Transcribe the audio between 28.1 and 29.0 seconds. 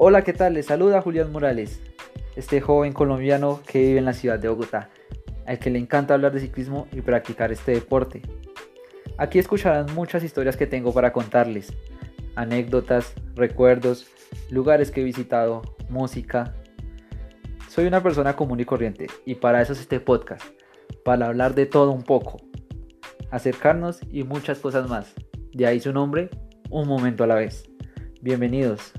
Bienvenidos.